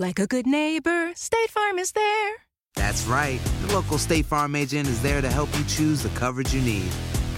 [0.00, 2.34] Like a good neighbor, State Farm is there.
[2.76, 3.40] That's right.
[3.62, 6.88] The local State Farm agent is there to help you choose the coverage you need.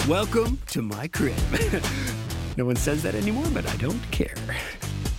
[0.07, 1.39] Welcome to my crib.
[2.59, 4.35] no one says that anymore, but I don't care.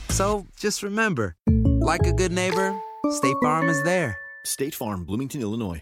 [0.10, 1.36] So just remember,
[1.80, 4.20] like a good neighbor, State Farm is there.
[4.46, 5.82] State Farm, Bloomington, Illinois.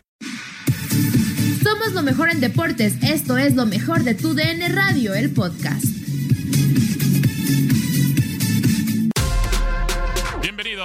[1.61, 2.95] Somos lo mejor en deportes.
[3.03, 5.99] Esto es lo mejor de tu DN Radio, el podcast.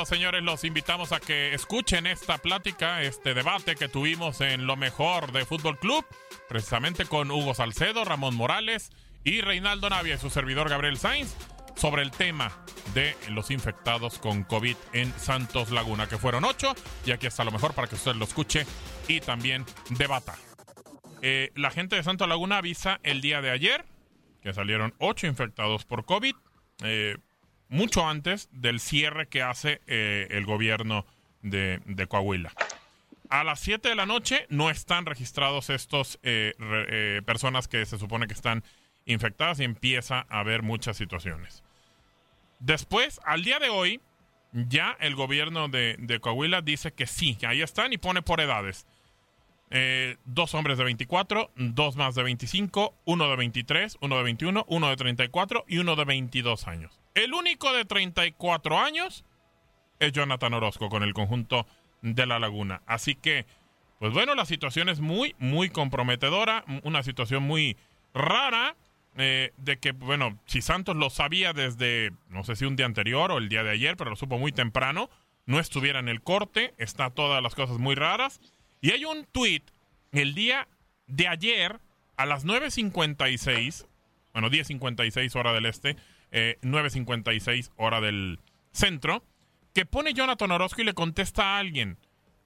[0.03, 0.43] Señores.
[0.43, 5.45] Los invitamos a que escuchen esta plática, este debate que tuvimos en lo mejor de
[5.45, 6.05] Fútbol Club,
[6.49, 8.91] precisamente con Hugo Salcedo, Ramón Morales
[9.23, 11.37] y Reinaldo Navia y su servidor Gabriel Sainz
[11.77, 12.51] sobre el tema
[12.93, 16.75] de los infectados con COVID en Santos Laguna, que fueron ocho,
[17.07, 18.67] y aquí está lo mejor para que usted lo escuche
[19.07, 20.35] y también debata.
[21.23, 23.85] Eh, la gente de Santos Laguna avisa el día de ayer
[24.43, 26.35] que salieron ocho infectados por COVID,
[26.83, 27.17] eh,
[27.75, 31.05] mucho antes del cierre que hace eh, el gobierno
[31.43, 32.53] de, Coahuila.
[33.29, 37.99] A las 7 de la noche no están registrados estos eh, eh, personas que se
[37.99, 38.63] supone que están
[39.07, 41.65] infectadas y empieza a haber muchas situaciones.
[42.61, 44.01] Después, al día de hoy,
[44.53, 48.87] ya el gobierno de, Coahuila dice que sí, que ahí están y pone por edades.
[50.25, 54.89] Dos hombres de 24, dos más de 25, uno de 23, uno de 21, uno
[54.89, 57.04] de 34 y uno de 22 años.
[57.15, 59.25] El único de 34 años
[60.01, 61.67] es Jonathan Orozco con el conjunto
[62.03, 62.83] de La Laguna.
[62.87, 63.47] Así que,
[63.99, 67.77] pues bueno, la situación es muy, muy comprometedora, una situación muy
[68.13, 68.77] rara.
[69.17, 73.31] eh, de que, bueno, si Santos lo sabía desde, no sé si un día anterior
[73.31, 75.09] o el día de ayer, pero lo supo muy temprano,
[75.47, 78.41] no estuviera en el corte, está todas las cosas muy raras.
[78.81, 79.63] Y hay un tweet
[80.11, 80.67] el día
[81.07, 81.79] de ayer
[82.17, 83.87] a las 9.56,
[84.33, 85.97] bueno, 10.56 hora del este,
[86.37, 88.41] eh, 9.56 hora del
[88.73, 89.25] centro,
[89.73, 91.97] que pone Jonathan Orozco y le contesta a alguien,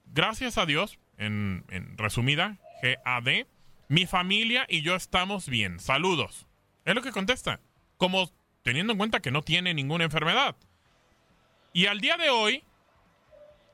[0.05, 3.47] gracias a Dios, en, en resumida, GAD,
[3.87, 6.47] mi familia y yo estamos bien, saludos.
[6.85, 7.59] Es lo que contesta,
[7.97, 10.55] como teniendo en cuenta que no tiene ninguna enfermedad.
[11.73, 12.63] Y al día de hoy,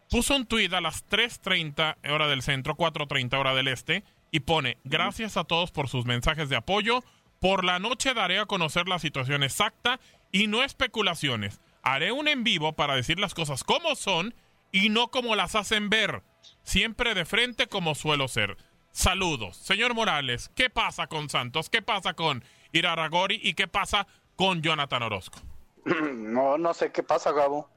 [0.09, 4.77] puso un tuit a las 3.30 hora del centro, 4.30 hora del este, y pone,
[4.85, 7.03] gracias a todos por sus mensajes de apoyo,
[7.39, 9.99] por la noche daré a conocer la situación exacta
[10.31, 11.61] y no especulaciones.
[11.83, 14.33] Haré un en vivo para decir las cosas como son
[14.71, 16.23] y no como las hacen ver,
[16.63, 18.57] siempre de frente como suelo ser.
[18.91, 19.57] Saludos.
[19.57, 21.69] Señor Morales, ¿qué pasa con Santos?
[21.69, 23.39] ¿Qué pasa con Iraragori?
[23.43, 25.39] ¿Y qué pasa con Jonathan Orozco?
[26.13, 27.69] No, no sé qué pasa, Gabo.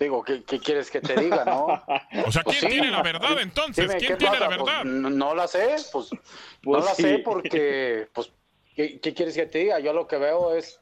[0.00, 1.66] Digo, ¿qué, qué quieres que te diga, no?
[2.26, 2.78] O sea, Pues ¿quién sí.
[2.78, 3.86] tiene la verdad entonces?
[3.86, 4.56] Dime, ¿Quién ¿qué tiene la pasa?
[4.64, 4.84] Pues, verdad?
[4.84, 6.18] no, no la sé, pues, no
[6.62, 7.02] Pues la sí.
[7.02, 8.32] sé porque, pues,
[8.74, 9.78] ¿qué, qué quieres que te diga?
[9.78, 10.80] Yo lo que veo es,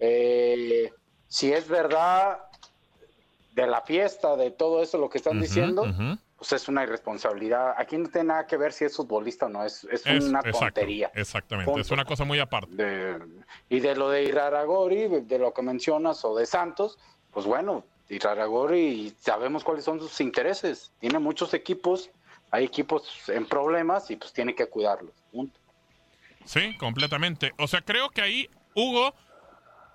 [0.00, 0.92] eh,
[1.28, 2.40] si es verdad
[3.52, 5.86] de la fiesta, de todo eso, lo que están diciendo,
[6.36, 7.74] pues es una irresponsabilidad.
[7.76, 10.40] Aquí no tiene nada que ver si es futbolista o no, es, es, Es- una
[10.40, 11.10] exacto, tontería.
[11.14, 12.74] Exactamente, es una cosa muy aparte.
[12.74, 13.18] De-
[13.68, 16.98] y de lo de Iraragori, de lo que mencionas, o de Santos,
[17.30, 20.92] pues bueno, Iraragori sabemos cuáles son sus intereses.
[21.00, 22.10] Tiene muchos equipos,
[22.50, 25.14] hay equipos en problemas y pues tiene que cuidarlos.
[25.32, 25.58] Punto.
[26.44, 27.52] Sí, completamente.
[27.58, 29.14] O sea, creo que ahí Hugo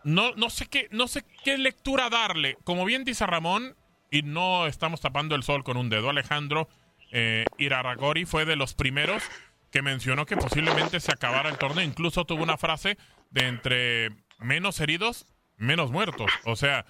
[0.03, 2.57] no, no sé qué no sé qué lectura darle.
[2.63, 3.75] Como bien dice Ramón,
[4.12, 6.09] y no estamos tapando el sol con un dedo.
[6.09, 6.69] Alejandro
[7.12, 9.23] eh, Iraragori fue de los primeros
[9.71, 11.83] que mencionó que posiblemente se acabara el torneo.
[11.83, 12.97] Incluso tuvo una frase
[13.31, 14.09] de entre
[14.39, 15.25] menos heridos,
[15.57, 16.31] menos muertos.
[16.45, 16.85] O sea,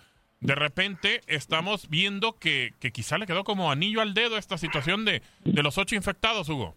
[0.46, 5.04] de repente estamos viendo que, que quizá le quedó como anillo al dedo esta situación
[5.04, 6.76] de, de los ocho infectados, Hugo.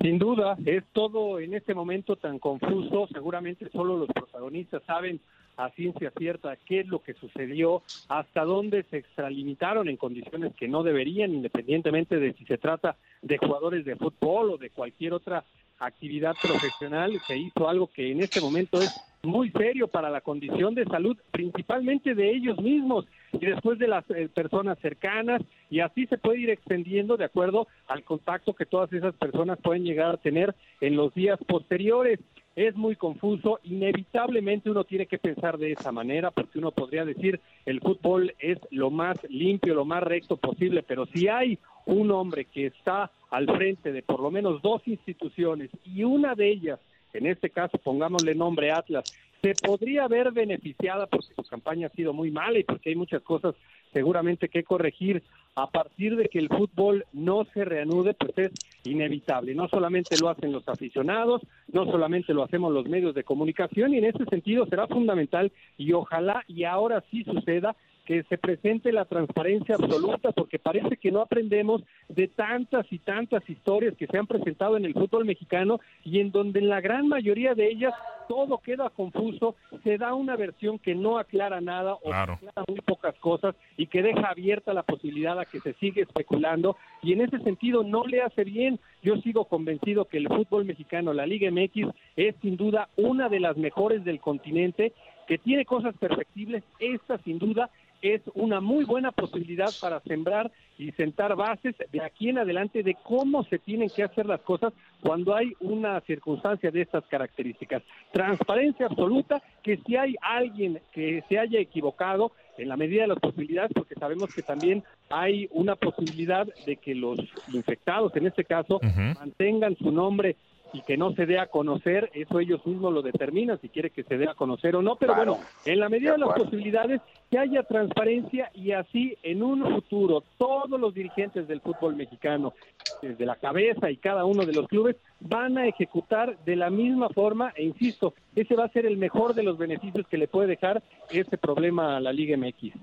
[0.00, 3.06] Sin duda, es todo en este momento tan confuso.
[3.12, 5.20] Seguramente solo los protagonistas saben
[5.56, 10.66] a ciencia cierta qué es lo que sucedió, hasta dónde se extralimitaron en condiciones que
[10.66, 15.44] no deberían, independientemente de si se trata de jugadores de fútbol o de cualquier otra
[15.78, 17.12] actividad profesional.
[17.26, 18.90] Se hizo algo que en este momento es
[19.24, 24.04] muy serio para la condición de salud, principalmente de ellos mismos y después de las
[24.10, 25.40] eh, personas cercanas,
[25.70, 29.84] y así se puede ir extendiendo de acuerdo al contacto que todas esas personas pueden
[29.84, 32.18] llegar a tener en los días posteriores.
[32.56, 37.40] Es muy confuso, inevitablemente uno tiene que pensar de esa manera, porque uno podría decir
[37.64, 42.44] el fútbol es lo más limpio, lo más recto posible, pero si hay un hombre
[42.46, 46.80] que está al frente de por lo menos dos instituciones y una de ellas
[47.12, 49.04] en este caso pongámosle nombre Atlas,
[49.42, 53.22] se podría ver beneficiada porque su campaña ha sido muy mala y porque hay muchas
[53.22, 53.56] cosas
[53.92, 55.22] seguramente que corregir
[55.54, 58.52] a partir de que el fútbol no se reanude, pues es
[58.84, 59.54] inevitable.
[59.54, 61.42] No solamente lo hacen los aficionados,
[61.72, 65.92] no solamente lo hacemos los medios de comunicación y en ese sentido será fundamental y
[65.92, 71.20] ojalá y ahora sí suceda que se presente la transparencia absoluta, porque parece que no
[71.20, 76.20] aprendemos de tantas y tantas historias que se han presentado en el fútbol mexicano y
[76.20, 77.94] en donde en la gran mayoría de ellas
[78.28, 83.14] todo queda confuso, se da una versión que no aclara nada o aclara muy pocas
[83.16, 87.38] cosas y que deja abierta la posibilidad a que se siga especulando y en ese
[87.40, 88.78] sentido no le hace bien.
[89.02, 93.40] Yo sigo convencido que el fútbol mexicano, la Liga MX, es sin duda una de
[93.40, 94.92] las mejores del continente
[95.26, 97.70] que tiene cosas perfectibles, esta sin duda
[98.02, 102.96] es una muy buena posibilidad para sembrar y sentar bases de aquí en adelante de
[103.02, 107.82] cómo se tienen que hacer las cosas cuando hay una circunstancia de estas características.
[108.12, 113.18] Transparencia absoluta, que si hay alguien que se haya equivocado, en la medida de las
[113.18, 117.18] posibilidades, porque sabemos que también hay una posibilidad de que los
[117.52, 118.78] infectados, en este caso,
[119.18, 120.36] mantengan su nombre
[120.72, 124.04] y que no se dé a conocer, eso ellos mismos lo determinan si quiere que
[124.04, 127.38] se dé a conocer o no, pero bueno, en la medida de, las posibilidades que
[127.38, 132.54] haya transparencia y así en un futuro todos los dirigentes del fútbol mexicano,
[133.00, 137.08] desde la cabeza y cada uno de los clubes, van a ejecutar de la misma
[137.10, 140.48] forma e insisto, ese va a ser el mejor de los beneficios que le puede
[140.48, 142.74] dejar este problema a la Liga MX.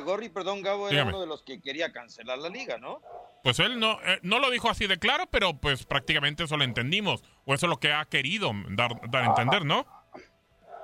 [0.00, 3.02] Gorri, perdón, Gabo, era uno de los que quería cancelar la liga, ¿no?
[3.42, 6.64] Pues él no, eh, no lo dijo así de claro, pero pues prácticamente eso lo
[6.64, 7.22] entendimos.
[7.44, 9.86] O eso es lo que ha querido dar, dar a entender, ¿no?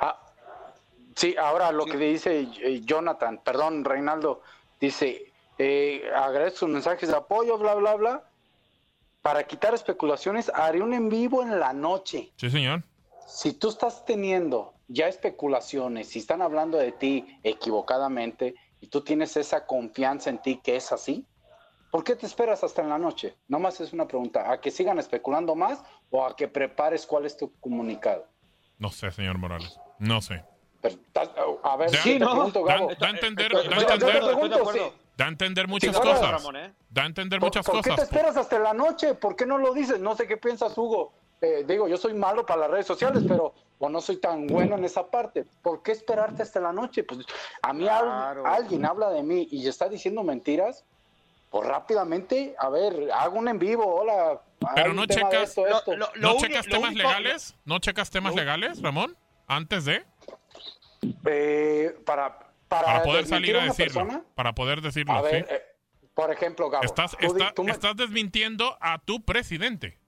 [0.00, 0.18] Ah,
[1.14, 4.42] sí, ahora lo que dice eh, Jonathan, perdón, Reinaldo,
[4.80, 8.24] dice, eh, agradezco sus mensajes de apoyo, bla, bla, bla.
[9.22, 12.30] Para quitar especulaciones, haré un en vivo en la noche.
[12.36, 12.82] Sí, señor.
[13.26, 19.36] Si tú estás teniendo ya especulaciones, si están hablando de ti equivocadamente y tú tienes
[19.36, 21.26] esa confianza en ti que es así,
[21.90, 23.36] ¿por qué te esperas hasta en la noche?
[23.48, 27.36] Nomás es una pregunta, ¿a que sigan especulando más o a que prepares cuál es
[27.36, 28.26] tu comunicado?
[28.78, 30.44] No sé, señor Morales, no sé.
[31.64, 34.22] a ver, sí, no, da, a entender, da, entender,
[35.16, 36.44] da a entender muchas cosas.
[36.54, 36.72] ¿eh?
[36.90, 37.82] Da a entender muchas cosas.
[37.82, 39.14] ¿Por qué te esperas hasta la noche?
[39.14, 39.98] ¿Por qué no lo dices?
[39.98, 41.12] No sé qué piensas, Hugo.
[41.40, 44.76] Eh, digo, yo soy malo para las redes sociales, pero o no soy tan bueno
[44.76, 45.44] en esa parte.
[45.62, 47.04] ¿Por qué esperarte hasta la noche?
[47.04, 47.26] Pues
[47.62, 50.84] a mí alguien habla de mí y está diciendo mentiras,
[51.50, 54.40] pues rápidamente, a ver, hago un en vivo, hola.
[54.74, 55.54] Pero no checas,
[56.16, 59.16] no, checas temas legales, no checas temas legales, Ramón,
[59.46, 60.04] antes de.
[61.26, 62.38] Eh, para,
[62.68, 65.36] para, poder salir a, decirlo, para poder decirlo, ¿sí?
[65.36, 65.62] Eh,
[66.14, 69.98] por ejemplo, Gabo, estás, estás desmintiendo a tu presidente.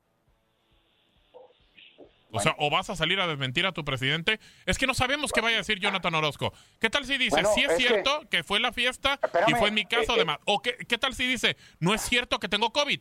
[2.31, 4.39] O sea, o vas a salir a desmentir a tu presidente.
[4.67, 6.53] Es que no sabemos qué vaya a decir Jonathan Orozco.
[6.79, 8.43] ¿Qué tal si dice, sí es, cierto que...
[8.43, 10.39] fue la fiesta y fue en mi caso, además?
[10.41, 13.01] Eh, o qué, qué, tal si dice, no es cierto que tengo COVID?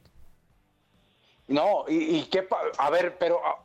[1.48, 2.48] No, y, qué.
[2.78, 3.64] A ver, pero ah,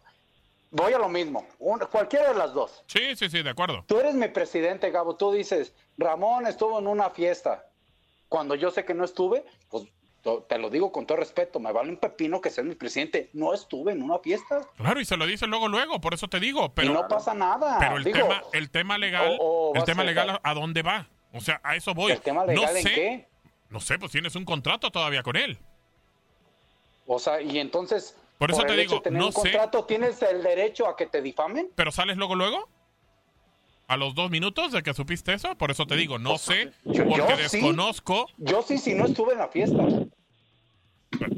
[0.71, 1.47] voy a lo mismo.
[1.91, 2.83] cualquiera de las dos.
[2.87, 3.85] Sí, sí, sí, de acuerdo.
[3.87, 5.17] Tú eres mi presidente, Gabo.
[5.17, 7.67] Tú dices, Ramón estuvo en una fiesta.
[8.29, 9.45] Cuando yo sé que no estuve,
[10.23, 13.31] te lo digo con todo respeto, me vale un pepino que sea mi presidente.
[13.33, 14.61] No estuve en una fiesta.
[14.77, 16.73] Claro, y se lo dice luego, luego, por eso te digo.
[16.75, 17.79] Pero, y no pasa nada.
[17.79, 19.39] Pero el, tema, el tema legal,
[19.75, 21.09] el tema legal, ¿a dónde va?
[21.33, 22.13] O sea, a eso voy.
[22.13, 23.29] ¿El tema legal no en qué?
[23.71, 25.59] No sé, pues tienes un contrato todavía con él.
[27.07, 28.17] O sea, y entonces.
[28.39, 31.71] Por eso te digo, no un contrato, ¿tienes el derecho a que te difamen?
[31.75, 32.69] ¿Pero sales luego, luego?
[33.93, 35.55] a los dos minutos de que supiste eso?
[35.57, 38.27] Por eso te digo, no sé, porque desconozco.
[38.39, 39.83] Yo sí, si no estuve en la fiesta.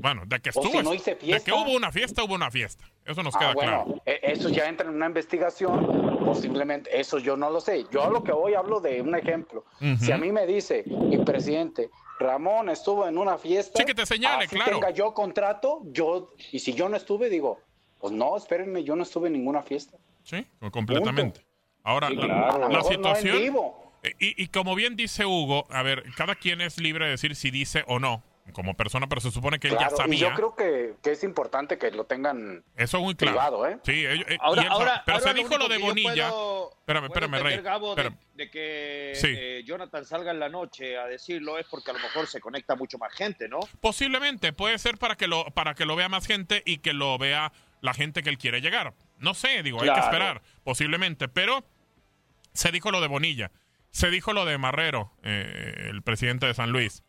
[0.00, 0.71] Bueno, de que estuvo.
[0.71, 2.85] de que hubo una fiesta, hubo una fiesta.
[3.05, 4.03] Eso nos ah, queda claro.
[4.07, 6.19] E, eso ya entra en una investigación.
[6.25, 7.87] Posiblemente, eso yo no lo sé.
[7.91, 9.64] Yo lo que hoy hablo de un ejemplo.
[10.00, 13.79] Si a mí me dice mi presidente, Ramón estuvo en una fiesta.
[13.79, 14.73] Sí, que te señale, claro.
[14.73, 17.61] tenga yo contrato, yo, y si yo no estuve, digo,
[17.99, 19.99] pues no, espérenme, yo no estuve en ninguna fiesta.
[20.23, 21.45] Sí, completamente.
[21.83, 23.37] Ahora, la, situación.
[24.19, 27.50] y, y como bien dice Hugo, a ver, cada quien es libre de decir si
[27.50, 30.14] dice o no como persona, pero se supone que él ya sabía.
[30.14, 33.36] Y yo creo que, que, es importante que lo tengan Eso muy claro.
[33.36, 33.78] privado, ¿eh?
[33.84, 36.30] Sí, eh, ahora, pero se dijo lo de Bonilla.
[36.80, 37.62] Espérame, espérame, Rey.
[38.34, 42.26] de, que eh, Jonathan salga en la noche a decirlo es porque a lo mejor
[42.26, 43.60] se conecta mucho más gente, ¿no?
[43.80, 47.16] Posiblemente, puede ser para que lo para que lo vea más gente y que lo
[47.16, 48.92] vea la gente que él quiere llegar.
[49.18, 51.64] No sé, digo, hay que esperar, posiblemente, pero
[52.52, 53.50] se dijo lo de Bonilla,
[53.90, 57.03] se dijo lo de Marrero, eh, el presidente de San Luis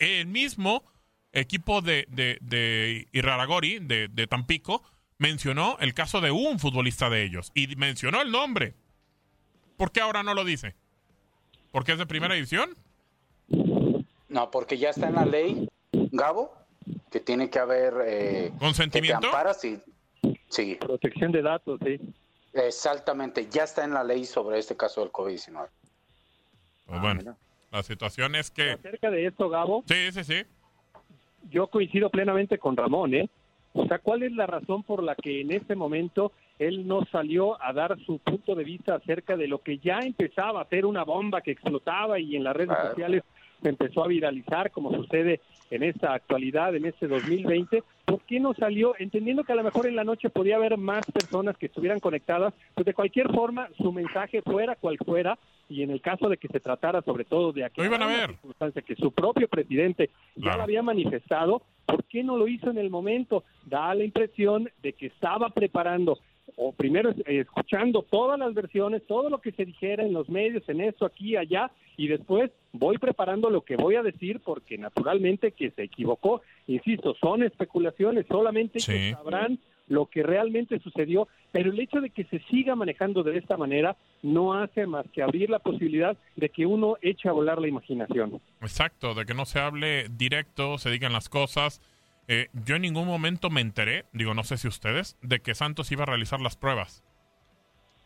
[0.00, 0.84] el mismo
[1.32, 4.82] equipo de, de, de Irraragori, de, de Tampico,
[5.18, 8.74] mencionó el caso de un futbolista de ellos y mencionó el nombre.
[9.76, 10.74] ¿Por qué ahora no lo dice?
[11.70, 12.74] ¿Porque es de primera división?
[14.28, 16.54] No, porque ya está en la ley, Gabo,
[17.10, 17.94] que tiene que haber...
[18.04, 19.30] Eh, ¿Consentimiento?
[20.48, 20.74] sí.
[20.76, 22.00] Protección de datos, sí.
[22.52, 25.68] Exactamente, ya está en la ley sobre este caso del COVID-19.
[26.86, 27.22] Pues bueno.
[27.26, 27.36] Ah,
[27.70, 28.72] la situación es que...
[28.72, 29.84] Acerca de esto, Gabo.
[29.86, 30.42] Sí, sí, sí.
[31.50, 33.28] Yo coincido plenamente con Ramón, ¿eh?
[33.72, 37.62] O sea, ¿cuál es la razón por la que en este momento él no salió
[37.62, 41.04] a dar su punto de vista acerca de lo que ya empezaba a ser una
[41.04, 43.22] bomba que explotaba y en las redes sociales
[43.62, 47.82] se empezó a viralizar, como sucede en esta actualidad, en este 2020?
[48.10, 48.94] ¿Por qué no salió?
[48.98, 52.52] Entendiendo que a lo mejor en la noche podía haber más personas que estuvieran conectadas,
[52.74, 55.38] pues de cualquier forma su mensaje fuera cual fuera,
[55.68, 59.12] y en el caso de que se tratara sobre todo de aquella circunstancia que su
[59.12, 63.44] propio presidente ya lo había manifestado, ¿por qué no lo hizo en el momento?
[63.64, 66.18] Da la impresión de que estaba preparando
[66.62, 70.82] o primero escuchando todas las versiones, todo lo que se dijera en los medios, en
[70.82, 75.70] esto, aquí, allá, y después voy preparando lo que voy a decir porque naturalmente que
[75.70, 82.10] se equivocó, insisto, son especulaciones, solamente sabrán lo que realmente sucedió, pero el hecho de
[82.10, 86.50] que se siga manejando de esta manera no hace más que abrir la posibilidad de
[86.50, 88.40] que uno eche a volar la imaginación.
[88.60, 91.80] Exacto, de que no se hable directo, se digan las cosas.
[92.32, 95.90] Eh, yo en ningún momento me enteré, digo, no sé si ustedes, de que Santos
[95.90, 97.02] iba a realizar las pruebas.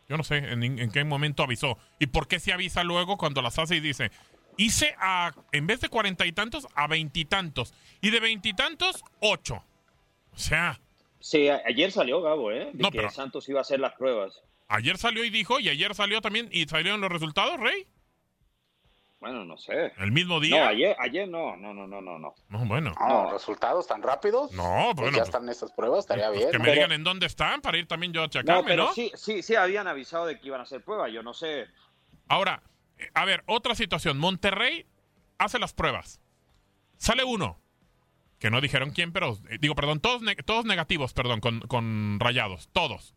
[0.09, 1.77] Yo no sé en, qué momento avisó.
[1.99, 4.11] ¿Y por qué se avisa luego cuando las hace y dice,
[4.57, 7.75] hice a, en vez de cuarenta y tantos, a veintitantos.
[8.01, 9.63] Y, de veintitantos, ocho.
[10.33, 10.81] O sea,
[11.21, 12.71] Sí, ayer salió Gabo, ¿eh?
[12.73, 14.43] De que Santos iba a hacer las pruebas.
[14.69, 17.87] Ayer salió y dijo, y ayer salió también, y salieron los resultados, Rey.
[19.21, 19.93] Bueno, no sé.
[19.99, 20.65] ¿El mismo día?
[20.65, 22.35] No, ayer, ayer no, no, no, no, no.
[22.49, 22.93] No, bueno.
[23.01, 24.53] No, ¿resultados tan rápidos?
[24.53, 25.17] No, pues bueno.
[25.17, 26.51] ya están esas pruebas, estaría pues bien.
[26.51, 28.67] Que me digan en dónde están para ir también yo a checarme, ¿no?
[28.67, 31.67] Pero sí, sí, sí habían avisado de que iban a hacer pruebas, yo no sé.
[32.29, 32.63] Ahora,
[33.15, 34.19] a ver, otra situación.
[34.19, 34.87] Monterrey
[35.39, 36.21] hace las pruebas.
[36.97, 37.61] Sale uno
[38.39, 43.15] que no dijeron quién, pero eh, digo, perdón, todos, todos negativos, perdón, con, rayados, todos.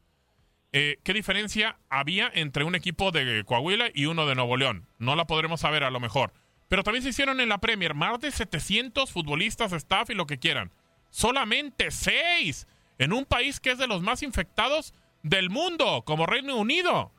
[0.80, 4.88] Eh, ¿Qué diferencia había entre un equipo de Coahuila y uno de Nuevo León?
[5.00, 6.34] No la podremos saber a lo mejor.
[6.68, 10.38] Pero también se hicieron en la Premier más de 700 futbolistas, staff y lo que
[10.38, 10.72] quieran.
[11.10, 12.68] Solamente 6
[13.00, 14.94] en un país que es de los más infectados
[15.24, 17.12] del mundo, como Reino Unido.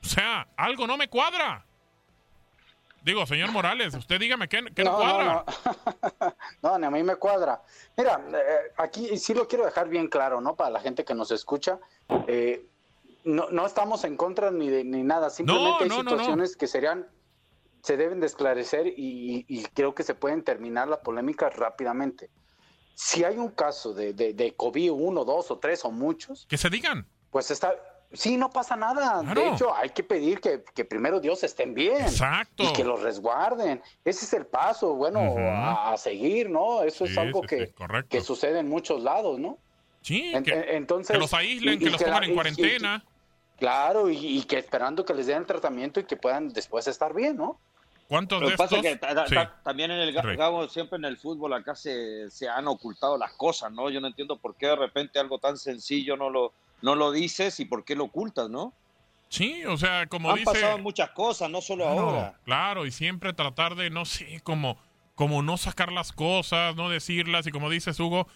[0.00, 1.66] O sea, algo no me cuadra.
[3.04, 5.44] Digo, señor Morales, usted dígame qué, qué no, cuadra.
[6.62, 7.62] No, ni a mí me cuadra.
[7.96, 10.54] Mira, eh, aquí sí lo quiero dejar bien claro, ¿no?
[10.54, 11.80] Para la gente que nos escucha.
[12.28, 12.64] Eh,
[13.24, 17.08] no, no estamos en contra ni de ni nada, simplemente hay situaciones que serían,
[17.82, 22.30] se deben de esclarecer y, y, creo que se pueden terminar la polémica rápidamente.
[22.94, 26.46] Si hay un caso de, de, de COVID, uno, dos o tres o muchos.
[26.46, 27.06] Que se digan.
[27.30, 27.74] Pues está,
[28.14, 29.22] Sí, no pasa nada.
[29.22, 32.02] De hecho, hay que pedir que, primero Dios estén bien.
[32.02, 32.62] Exacto.
[32.62, 33.82] Y que los resguarden.
[34.04, 36.82] Ese es el paso, bueno, a, seguir, ¿no?
[36.82, 37.72] Eso es algo que,
[38.08, 39.58] que sucede en muchos lados, ¿no?
[40.02, 43.04] Sí, que, entonces, que los aíslen, que los pongan en cuarentena.
[43.58, 47.36] claro, y, que esperando que les den el tratamiento y que puedan después estar bien,
[47.36, 47.58] ¿no?
[48.08, 48.98] ¿Cuántos de pasa que
[49.62, 53.72] también en el Gabo, siempre en el fútbol acá se, se han ocultado las cosas,
[53.72, 53.88] ¿no?
[53.88, 56.52] Yo no entiendo por qué de repente algo tan sencillo no lo
[56.82, 58.74] no lo dices y por qué lo ocultas, ¿no?
[59.28, 60.52] Sí, o sea, como Han dice...
[60.52, 62.38] pasado muchas cosas, no solo ahora.
[62.44, 64.76] Claro, y siempre tratar de, no sé, como,
[65.14, 68.28] como no sacar las cosas, no decirlas, y como dices, Hugo,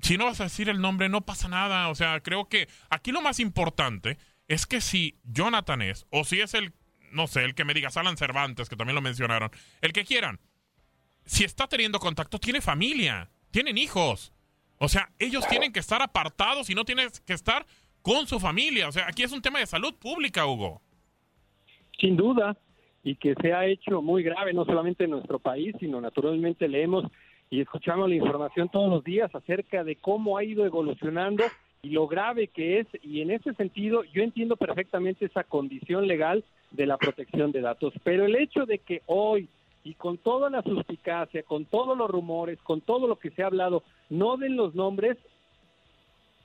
[0.00, 1.88] si no vas a decir el nombre, no pasa nada.
[1.88, 4.18] O sea, creo que aquí lo más importante
[4.48, 6.72] es que si Jonathan es, o si es el,
[7.12, 9.50] no sé, el que me diga, Alan Cervantes, que también lo mencionaron,
[9.82, 10.40] el que quieran,
[11.26, 14.32] si está teniendo contacto, tiene familia, tienen hijos.
[14.78, 17.66] O sea, ellos tienen que estar apartados y no tienen que estar
[18.02, 18.88] con su familia.
[18.88, 20.80] O sea, aquí es un tema de salud pública, Hugo.
[21.98, 22.56] Sin duda,
[23.02, 27.04] y que se ha hecho muy grave, no solamente en nuestro país, sino naturalmente leemos
[27.50, 31.44] y escuchamos la información todos los días acerca de cómo ha ido evolucionando
[31.82, 32.86] y lo grave que es.
[33.02, 37.92] Y en ese sentido, yo entiendo perfectamente esa condición legal de la protección de datos.
[38.04, 39.48] Pero el hecho de que hoy,
[39.82, 43.46] y con toda la suspicacia, con todos los rumores, con todo lo que se ha
[43.46, 45.16] hablado, no den los nombres,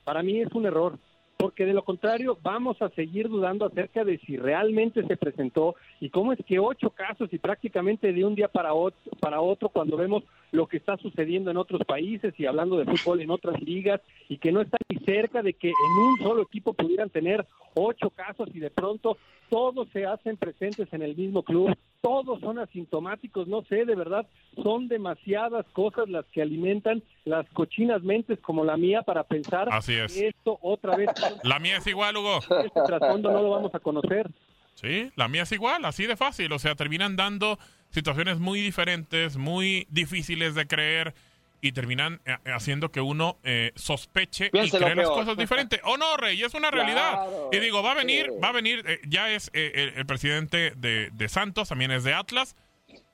[0.04, 0.98] para mí es un error
[1.36, 6.10] porque de lo contrario vamos a seguir dudando acerca de si realmente se presentó y
[6.10, 9.96] cómo es que ocho casos y prácticamente de un día para otro, para otro cuando
[9.96, 14.00] vemos lo que está sucediendo en otros países y hablando de fútbol en otras ligas
[14.28, 18.10] y que no está ni cerca de que en un solo equipo pudieran tener ocho
[18.10, 23.46] casos y de pronto todos se hacen presentes en el mismo club, todos son asintomáticos,
[23.46, 24.26] no sé, de verdad,
[24.62, 29.94] son demasiadas cosas las que alimentan las cochinas mentes como la mía para pensar Así
[29.94, 30.12] es.
[30.12, 31.10] que esto otra vez...
[31.44, 32.38] La mía es igual, Hugo.
[32.38, 34.30] Este trasfondo no lo vamos a conocer.
[34.74, 36.52] Sí, la mía es igual, así de fácil.
[36.52, 37.58] O sea, terminan dando
[37.90, 41.14] situaciones muy diferentes, muy difíciles de creer
[41.60, 45.80] y terminan eh, haciendo que uno eh, sospeche y cree las cosas diferentes.
[45.84, 47.26] O no, Rey, es una realidad.
[47.52, 51.10] y digo, va a venir, va a venir, eh, ya es el, el, presidente de,
[51.12, 52.56] de, Santos, también es de Atlas.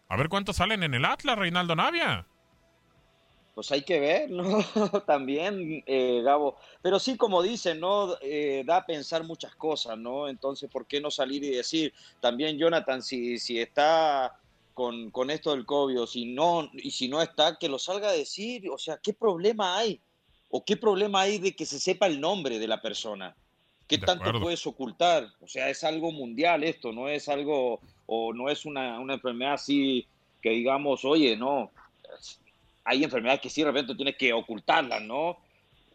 [0.09, 2.26] A ver cuántos salen en el Atlas, Reinaldo Navia.
[3.55, 4.62] Pues hay que ver, ¿no?
[5.07, 5.85] También,
[6.25, 6.57] Gabo.
[6.81, 8.17] Pero sí, como dicen, ¿no?
[8.64, 10.29] da a pensar muchas cosas, ¿no?
[10.29, 11.93] Entonces, ¿por qué no salir y decir?
[12.21, 14.38] También, Jonathan, si, si está
[14.75, 18.09] con, con esto del COVID, o si no, y si no está, que lo salga
[18.09, 20.00] a decir, o sea, ¿qué problema hay?
[20.50, 23.35] ¿O qué problema hay de que se sepa el nombre de la persona?
[23.87, 24.41] ¿Qué De tanto acuerdo.
[24.41, 25.29] puedes ocultar?
[25.41, 29.55] O sea, es algo mundial esto, no es algo, o no es una, una enfermedad
[29.55, 30.07] así
[30.41, 31.71] que digamos, oye, no,
[32.85, 35.38] hay enfermedades que sí de repente tienes que ocultarlas, ¿no?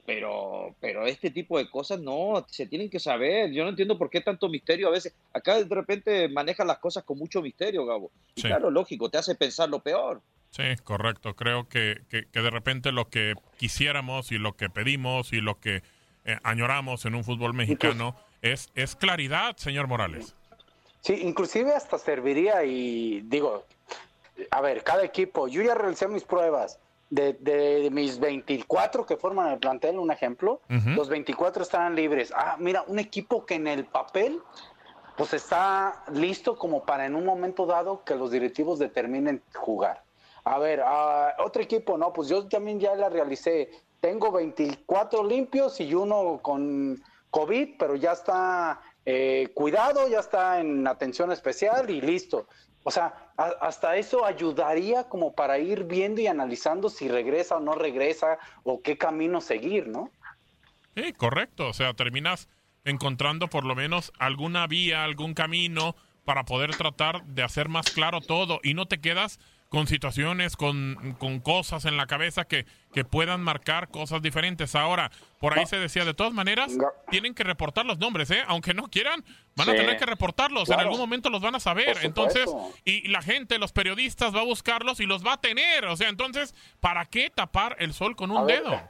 [0.08, 3.52] Pero, pero este tipo de cosas no, se tienen que saber.
[3.52, 5.14] Yo no entiendo por qué tanto misterio a veces.
[5.34, 8.10] Acá de repente manejan las cosas con mucho misterio, Gabo.
[8.34, 8.48] Y Sí.
[8.48, 10.22] claro, lógico, te hace pensar lo peor.
[10.52, 11.36] Sí, correcto.
[11.36, 15.60] Creo que, que, que de repente lo que quisiéramos y lo que pedimos y lo
[15.60, 15.84] que
[16.24, 20.36] eh, añoramos en un fútbol mexicano es, es claridad, señor Morales.
[21.02, 23.66] Sí, inclusive hasta serviría y digo,
[24.52, 26.80] a ver, cada equipo, yo ya realicé mis pruebas.
[27.10, 32.34] De, de mis 24 que forman el plantel, un ejemplo, los 24 estarán libres.
[32.36, 34.42] Ah, mira, un equipo que en el papel
[35.16, 40.04] pues está listo como para en un momento dado que los directivos determinen jugar.
[40.44, 43.70] A ver, ah, otro equipo, no, pues yo también ya la realicé.
[44.00, 50.88] Tengo 24 limpios y uno con COVID, pero ya está eh, cuidado, ya está en
[50.88, 52.48] atención especial y listo.
[52.88, 57.60] O sea, a- hasta eso ayudaría como para ir viendo y analizando si regresa o
[57.60, 60.10] no regresa o qué camino seguir, ¿no?
[60.96, 61.68] Sí, correcto.
[61.68, 62.48] O sea, terminas
[62.86, 68.22] encontrando por lo menos alguna vía, algún camino para poder tratar de hacer más claro
[68.22, 69.38] todo y no te quedas
[69.70, 74.76] con situaciones, con, con cosas en la cabeza que, que puedan marcar cosas diferentes.
[74.76, 76.72] Ahora, por ahí se decía, de todas maneras,
[77.10, 78.44] tienen que reportar los nombres, ¿eh?
[78.48, 79.26] Aunque no quieran,
[79.56, 80.70] van a tener que reportarlos.
[80.70, 81.98] En algún momento los van a saber.
[82.04, 82.50] Entonces,
[82.86, 85.86] y la gente, los periodistas, va a buscarlos y los va a tener.
[85.86, 88.82] O sea, entonces, ¿para qué tapar el sol con un A ver, dedo?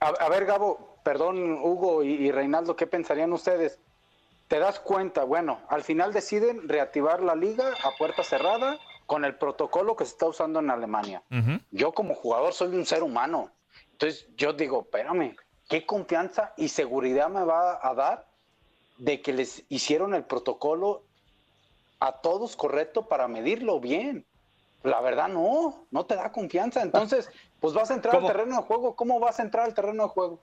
[0.00, 3.78] A, a ver, Gabo, perdón, Hugo y, y Reinaldo, ¿qué pensarían ustedes?
[4.48, 9.36] Te das cuenta, bueno, al final deciden reactivar la liga a puerta cerrada con el
[9.36, 11.22] protocolo que se está usando en Alemania.
[11.70, 13.50] Yo como jugador soy un ser humano.
[13.92, 15.36] Entonces yo digo, espérame,
[15.68, 18.28] ¿qué confianza y seguridad me va a dar
[18.98, 21.02] de que les hicieron el protocolo
[22.00, 24.26] a todos correcto para medirlo bien?
[24.82, 26.82] La verdad no, no te da confianza.
[26.82, 28.28] Entonces, pues vas a entrar ¿Cómo?
[28.28, 28.94] al terreno de juego.
[28.94, 30.40] ¿Cómo vas a entrar al terreno de juego?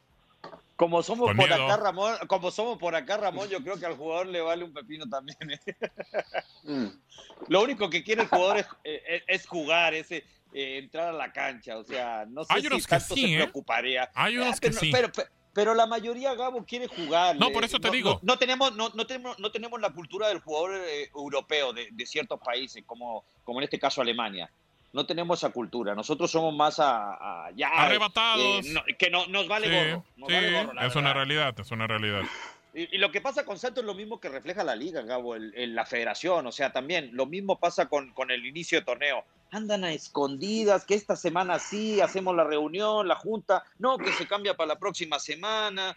[0.84, 1.64] Como somos Con por miedo.
[1.66, 4.74] acá, Ramón, como somos por acá, Ramón, yo creo que al jugador le vale un
[4.74, 5.38] pepino también.
[5.50, 5.60] ¿eh?
[6.64, 6.88] Mm.
[7.48, 11.32] Lo único que quiere el jugador es, eh, es jugar, es eh, entrar a la
[11.32, 11.78] cancha.
[11.78, 13.36] O sea, no sé Hay si unos que tanto sí, se ¿eh?
[13.38, 14.12] preocuparía.
[14.14, 14.92] Hay unos Ah, que pero, sí.
[14.92, 17.38] Pero, pero- pero la mayoría, Gabo, quiere jugar.
[17.38, 18.10] No, por eso te no, digo.
[18.16, 21.88] No, no tenemos, no, no tenemos, no tenemos la cultura del jugador eh, europeo de,
[21.92, 24.52] de ciertos países, como, como en este caso Alemania.
[24.94, 25.96] No tenemos esa cultura.
[25.96, 28.66] Nosotros somos más a, a- ya, Arrebatados.
[28.66, 30.06] eh, no- que no, nos vale Sí, gorro.
[30.18, 32.22] Nos sí, vale gorro, la es una realidad, es una realidad.
[32.76, 35.36] Y, y lo que pasa con Santos es lo mismo que refleja la liga, Gabo,
[35.36, 36.46] el- el- la federación.
[36.48, 39.24] O sea, también lo mismo pasa con, con el inicio de torneo.
[39.52, 43.64] Andan a escondidas, que esta semana sí, hacemos la reunión, la junta.
[43.80, 45.96] No, que se cambia para la próxima semana.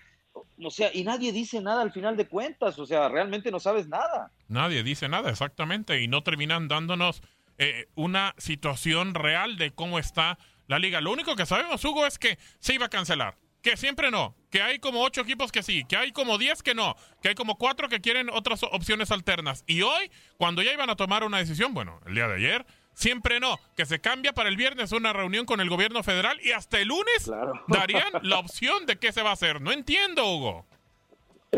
[0.62, 3.88] O sea, y nadie dice nada al final de cuentas, o sea, realmente no sabes
[3.88, 4.30] nada.
[4.48, 7.22] Nadie dice nada, exactamente, y no terminan dándonos
[7.58, 11.00] eh, una situación real de cómo está la liga.
[11.00, 13.38] Lo único que sabemos, Hugo, es que se iba a cancelar.
[13.62, 16.74] Que siempre no, que hay como ocho equipos que sí, que hay como diez que
[16.74, 19.64] no, que hay como cuatro que quieren otras opciones alternas.
[19.66, 23.40] Y hoy, cuando ya iban a tomar una decisión, bueno, el día de ayer, siempre
[23.40, 26.78] no, que se cambia para el viernes una reunión con el gobierno federal y hasta
[26.78, 27.30] el lunes
[27.66, 29.60] darían la opción de qué se va a hacer.
[29.60, 30.66] No entiendo, Hugo.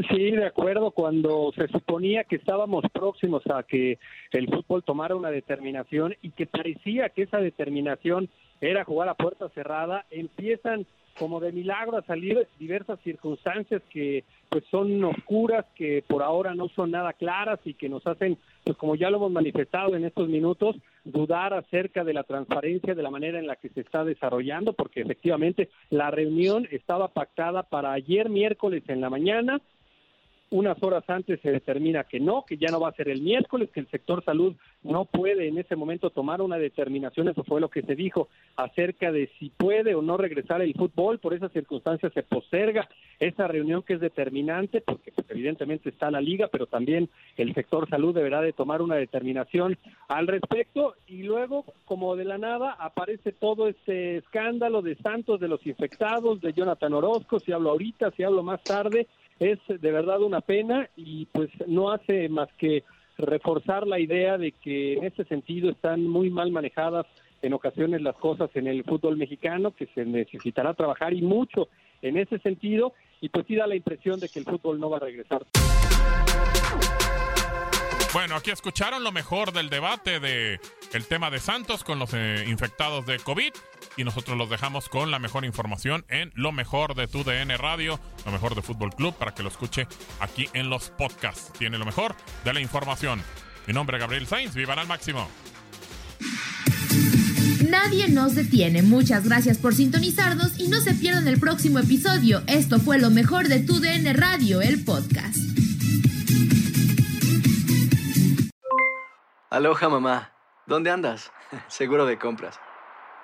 [0.07, 3.99] Sí, de acuerdo, cuando se suponía que estábamos próximos a que
[4.31, 8.29] el fútbol tomara una determinación y que parecía que esa determinación
[8.61, 10.87] era jugar a puerta cerrada, empiezan
[11.19, 16.69] como de milagro a salir diversas circunstancias que pues son oscuras, que por ahora no
[16.69, 20.29] son nada claras y que nos hacen, pues como ya lo hemos manifestado en estos
[20.29, 24.75] minutos, dudar acerca de la transparencia de la manera en la que se está desarrollando,
[24.75, 29.61] porque efectivamente la reunión estaba pactada para ayer miércoles en la mañana,
[30.51, 33.71] unas horas antes se determina que no, que ya no va a ser el miércoles,
[33.73, 37.69] que el sector salud no puede en ese momento tomar una determinación, eso fue lo
[37.69, 42.13] que se dijo acerca de si puede o no regresar el fútbol, por esas circunstancias
[42.13, 47.09] se posterga esa reunión que es determinante, porque pues, evidentemente está la liga, pero también
[47.37, 49.77] el sector salud deberá de tomar una determinación
[50.09, 55.49] al respecto, y luego, como de la nada, aparece todo este escándalo de Santos, de
[55.49, 59.07] los infectados, de Jonathan Orozco, si hablo ahorita, si hablo más tarde,
[59.41, 62.85] es de verdad una pena y pues no hace más que
[63.17, 67.07] reforzar la idea de que en ese sentido están muy mal manejadas
[67.43, 71.69] en ocasiones las cosas en el fútbol mexicano, que se necesitará trabajar y mucho
[72.03, 74.99] en ese sentido, y pues sí da la impresión de que el fútbol no va
[74.99, 75.45] a regresar.
[78.13, 80.59] Bueno, aquí escucharon lo mejor del debate de
[80.95, 83.53] el tema de Santos con los eh, infectados de COVID
[83.99, 88.01] y nosotros los dejamos con la mejor información en lo mejor de tu DN Radio,
[88.25, 89.89] lo mejor de Fútbol Club para que lo escuche
[90.21, 91.53] aquí en los podcasts.
[91.59, 93.21] Tiene lo mejor de la información.
[93.67, 95.29] Mi nombre es Gabriel Sainz, vivan al máximo.
[97.69, 98.83] Nadie nos detiene.
[98.83, 102.43] Muchas gracias por sintonizarnos y no se pierdan el próximo episodio.
[102.47, 105.37] Esto fue lo mejor de tu DN Radio, el podcast.
[109.51, 110.33] Aloha mamá,
[110.67, 111.33] ¿dónde andas?
[111.69, 112.61] Seguro de compras.